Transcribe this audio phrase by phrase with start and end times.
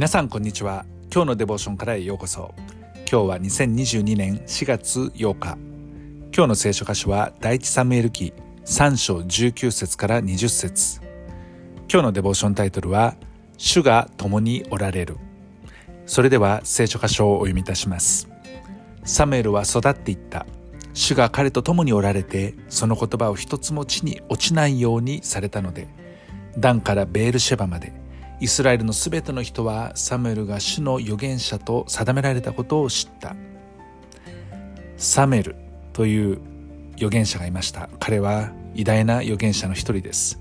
[0.00, 0.86] 皆さんこんにちは。
[1.12, 2.54] 今日のデボーションからへようこそ。
[3.00, 5.58] 今日は2022年4月8日
[6.34, 8.32] 今日の聖書箇所は第一サムエル記
[8.64, 11.02] 3章19節から20節。
[11.92, 13.14] 今日のデボーションタイトルは
[13.58, 15.18] 主が共におられる。
[16.06, 18.26] それでは聖書箇所をお読みいたします。
[19.04, 20.46] サムエルは育っていった。
[20.94, 25.88] 主が彼と共におられてその言葉を一つも地に落ちないようにされたので
[26.56, 28.00] ダンからベールシェバまで
[28.40, 33.36] イスラエルのすべての人はサムエルが主の預言者と定められたことを知った。
[34.96, 35.56] サムエル
[35.92, 36.40] という
[36.94, 37.90] 預言者がいました。
[38.00, 40.40] 彼は偉大な預言者の一人です。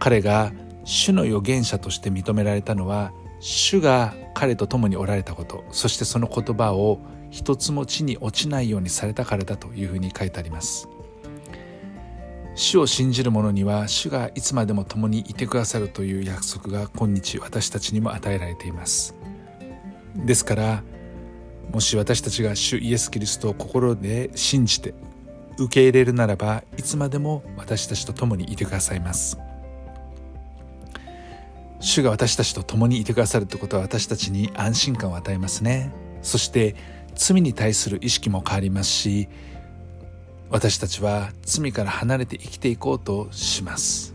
[0.00, 0.52] 彼が
[0.84, 5.64] 主の預言者として認められたのは主が彼と共におられたこと。
[5.70, 10.88] そしてその言葉を一つも地に落ちないようにされたからだというふうに書いてあります。
[12.58, 19.14] 主を信じる者には主がいつまでも共にいてくださるという約束が今日私たちにも与えられています。
[20.16, 20.82] ですから
[21.72, 24.92] もし私たちが主イエス・キリストを心で信じて
[25.56, 29.38] 受け入れるならばいつまでも私たちと共にいてくださいます。
[31.78, 35.92] 主が私たちと共にいてくださるということは私たちに安心感を与えますね。
[36.22, 36.74] そして
[37.14, 39.28] 罪に対する意識も変わりますし
[40.50, 44.14] 私たちは罪から離れて生きていこうとします。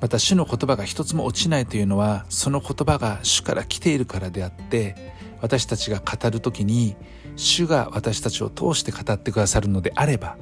[0.00, 4.94] また主の言葉が一つも落ちないというのはその言葉が主から来ているからであって
[5.40, 6.96] 私たちが語る時に
[7.36, 10.36] 主が私たちを通して語ってくださるのであれば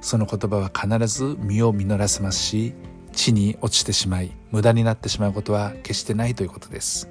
[0.00, 2.74] その言葉は必ず実を実らせますし
[3.12, 7.10] 地に落ちてしまい無駄になってしまうことは決してないということです。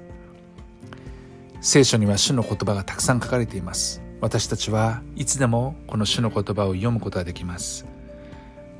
[1.60, 4.03] 聖書には主の言葉がたくさん書かれています。
[4.20, 7.86] 私たちはいつでもこの主の言葉を読むことができます。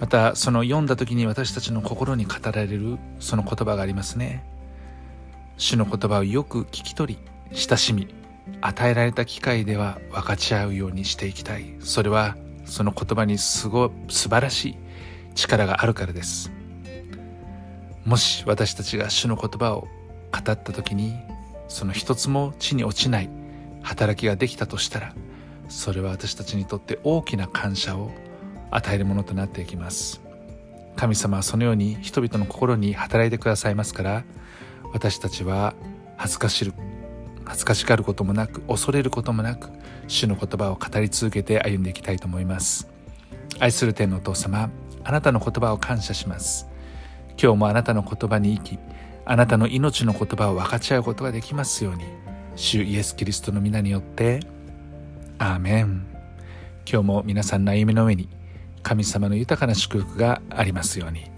[0.00, 4.44] またその読んだ時に私たちの心に語られるその言葉がありますね。
[5.56, 8.08] 主の言葉をよく聞き取り親しみ
[8.60, 11.76] 与えられた機会では分かち合うようにしていきたい。
[11.80, 14.76] それはその言葉にすご素晴らしい
[15.34, 16.50] 力があるからです。
[18.04, 19.82] もし私たちが主の言葉を
[20.32, 21.14] 語った時に
[21.68, 23.30] その一つも地に落ちない
[23.84, 25.14] 働きができたとしたら
[25.68, 28.10] それは私たちにとって大きな感謝を
[28.70, 30.20] 与えるものとなっていきます。
[30.96, 34.24] 神様はそのように人々の心に働いてくださいますから
[34.92, 35.74] 私たちは
[36.16, 36.72] 恥ずかしる
[37.44, 39.70] 恥ずかしがることもなく恐れることもなく
[40.06, 42.88] 主の言葉を語り続けて歩んでいきたいと思います。
[43.58, 44.70] 愛する天のお父様
[45.02, 46.68] あなたの言葉を感謝します。
[47.40, 48.78] 今日もあなたの言葉に生き
[49.26, 52.23] あなたの命の言葉を分かち合うことができますように。
[52.56, 54.40] 主イエス・キリストの皆によって
[55.38, 56.06] アーメン
[56.88, 58.28] 今日も皆さんの歩みの上に
[58.82, 61.33] 神様の豊かな祝福がありますように。